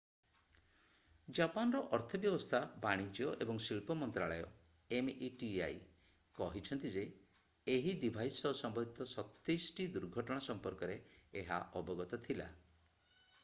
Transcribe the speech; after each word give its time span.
ଜାପାନର 1.39 1.81
ଅର୍ଥବ୍ୟବସ୍ଥା 1.97 2.61
ବାଣିଜ୍ୟ 2.85 3.27
ଏବଂ 3.45 3.59
ଶିଳ୍ପ 3.65 3.97
ମନ୍ତ୍ରାଳୟ 3.99 4.47
meti 5.09 5.51
କହିଛି 6.39 6.91
ଯେ 6.97 7.05
ଏହି 7.75 7.95
ଡିଭାଇସ୍ 8.05 8.41
ସହ 8.47 8.57
ସମ୍ବନ୍ଧିତ 8.63 9.09
27 9.13 9.69
ଟି 9.79 9.89
ଦୁର୍ଘଟଣା 9.99 10.39
ସମ୍ପର୍କରେ 10.49 10.97
ଏହା 11.45 11.61
ଅବଗତ 11.83 12.23
ଥିଲା। 12.27 12.53